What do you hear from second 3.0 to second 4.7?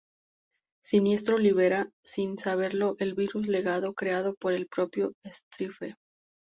Virus Legado creado por el